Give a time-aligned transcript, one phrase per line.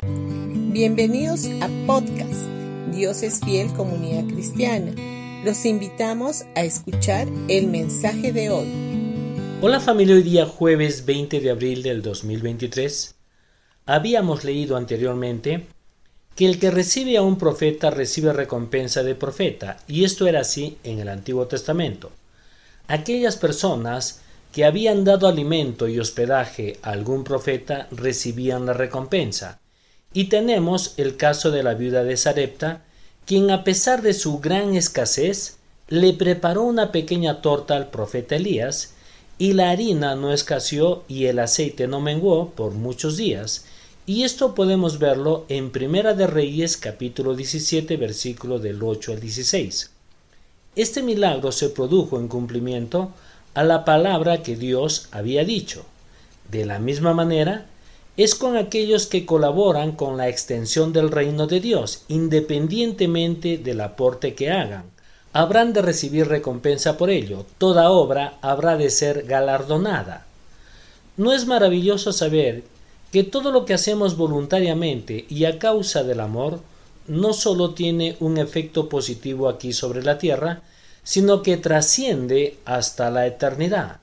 [0.00, 2.46] Bienvenidos a podcast
[2.92, 4.92] Dios es fiel comunidad cristiana.
[5.44, 8.68] Los invitamos a escuchar el mensaje de hoy.
[9.60, 13.16] Hola familia, hoy día jueves 20 de abril del 2023.
[13.86, 15.66] Habíamos leído anteriormente
[16.36, 20.78] que el que recibe a un profeta recibe recompensa de profeta, y esto era así
[20.84, 22.12] en el Antiguo Testamento.
[22.86, 24.20] Aquellas personas
[24.52, 29.58] que habían dado alimento y hospedaje a algún profeta recibían la recompensa.
[30.12, 32.82] Y tenemos el caso de la viuda de Sarepta,
[33.26, 38.94] quien a pesar de su gran escasez, le preparó una pequeña torta al profeta Elías,
[39.38, 43.64] y la harina no escaseó y el aceite no menguó por muchos días,
[44.08, 49.90] y esto podemos verlo en Primera de Reyes capítulo 17 versículo del 8 al 16.
[50.76, 53.12] Este milagro se produjo en cumplimiento
[53.52, 55.84] a la palabra que Dios había dicho.
[56.50, 57.66] De la misma manera,
[58.18, 64.34] es con aquellos que colaboran con la extensión del reino de Dios, independientemente del aporte
[64.34, 64.82] que hagan.
[65.32, 67.46] Habrán de recibir recompensa por ello.
[67.58, 70.26] Toda obra habrá de ser galardonada.
[71.16, 72.64] ¿No es maravilloso saber
[73.12, 76.58] que todo lo que hacemos voluntariamente y a causa del amor
[77.06, 80.62] no solo tiene un efecto positivo aquí sobre la tierra,
[81.04, 84.00] sino que trasciende hasta la eternidad.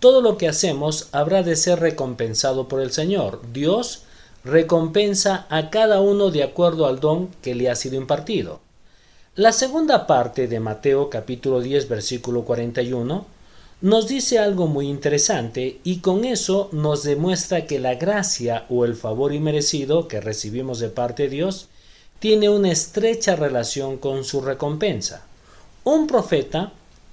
[0.00, 3.40] Todo lo que hacemos habrá de ser recompensado por el Señor.
[3.52, 4.02] Dios
[4.44, 8.60] recompensa a cada uno de acuerdo al don que le ha sido impartido.
[9.34, 13.26] La segunda parte de Mateo capítulo 10 versículo 41
[13.80, 18.94] nos dice algo muy interesante y con eso nos demuestra que la gracia o el
[18.94, 21.68] favor inmerecido que recibimos de parte de Dios
[22.20, 25.24] tiene una estrecha relación con su recompensa.
[25.82, 26.72] Un profeta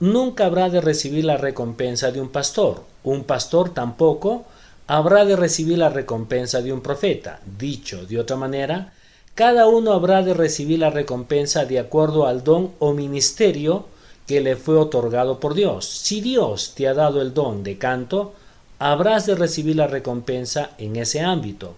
[0.00, 4.44] nunca habrá de recibir la recompensa de un pastor, un pastor tampoco
[4.86, 7.40] habrá de recibir la recompensa de un profeta.
[7.58, 8.92] Dicho de otra manera,
[9.34, 13.86] cada uno habrá de recibir la recompensa de acuerdo al don o ministerio
[14.26, 15.86] que le fue otorgado por Dios.
[15.86, 18.34] Si Dios te ha dado el don de canto,
[18.78, 21.74] habrás de recibir la recompensa en ese ámbito.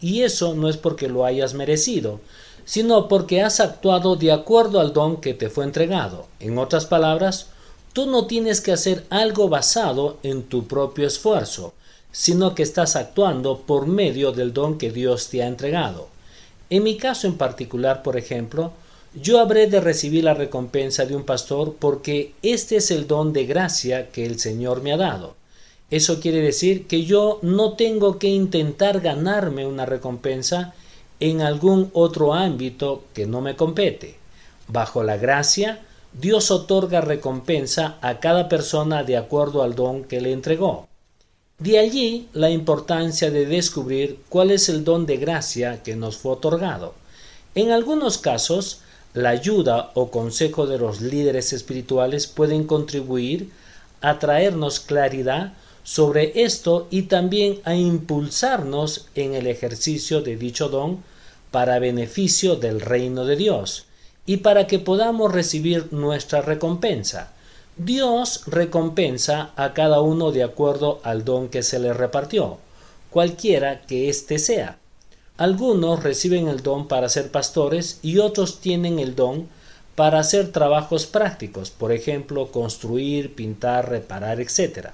[0.00, 2.20] Y eso no es porque lo hayas merecido,
[2.64, 6.26] sino porque has actuado de acuerdo al don que te fue entregado.
[6.40, 7.48] En otras palabras,
[7.96, 11.72] tú no tienes que hacer algo basado en tu propio esfuerzo,
[12.12, 16.08] sino que estás actuando por medio del don que Dios te ha entregado.
[16.68, 18.72] En mi caso en particular, por ejemplo,
[19.14, 23.46] yo habré de recibir la recompensa de un pastor porque este es el don de
[23.46, 25.34] gracia que el Señor me ha dado.
[25.90, 30.74] Eso quiere decir que yo no tengo que intentar ganarme una recompensa
[31.18, 34.16] en algún otro ámbito que no me compete.
[34.68, 35.80] Bajo la gracia,
[36.18, 40.88] Dios otorga recompensa a cada persona de acuerdo al don que le entregó.
[41.58, 46.32] De allí la importancia de descubrir cuál es el don de gracia que nos fue
[46.32, 46.94] otorgado.
[47.54, 48.80] En algunos casos,
[49.12, 53.50] la ayuda o consejo de los líderes espirituales pueden contribuir
[54.00, 55.52] a traernos claridad
[55.84, 61.04] sobre esto y también a impulsarnos en el ejercicio de dicho don
[61.50, 63.85] para beneficio del reino de Dios
[64.26, 67.32] y para que podamos recibir nuestra recompensa.
[67.76, 72.58] Dios recompensa a cada uno de acuerdo al don que se le repartió,
[73.10, 74.78] cualquiera que éste sea.
[75.36, 79.48] Algunos reciben el don para ser pastores y otros tienen el don
[79.94, 84.88] para hacer trabajos prácticos, por ejemplo, construir, pintar, reparar, etc.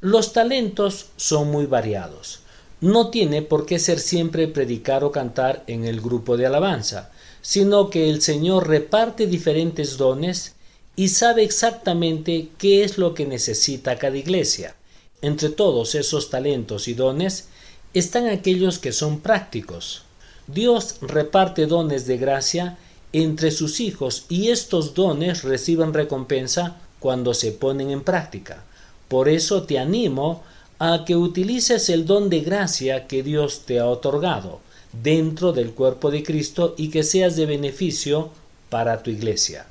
[0.00, 2.40] Los talentos son muy variados.
[2.80, 7.10] No tiene por qué ser siempre predicar o cantar en el grupo de alabanza,
[7.44, 10.54] sino que el Señor reparte diferentes dones
[10.96, 14.74] y sabe exactamente qué es lo que necesita cada iglesia.
[15.20, 17.48] Entre todos esos talentos y dones
[17.92, 20.04] están aquellos que son prácticos.
[20.46, 22.78] Dios reparte dones de gracia
[23.12, 28.64] entre sus hijos y estos dones reciben recompensa cuando se ponen en práctica.
[29.06, 30.42] Por eso te animo
[30.78, 34.60] a que utilices el don de gracia que Dios te ha otorgado
[35.02, 38.30] dentro del cuerpo de Cristo y que seas de beneficio
[38.70, 39.66] para tu iglesia.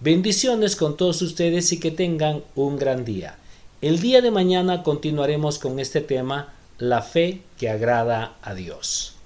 [0.00, 3.36] Bendiciones con todos ustedes y que tengan un gran día.
[3.80, 9.17] El día de mañana continuaremos con este tema la fe que agrada a Dios.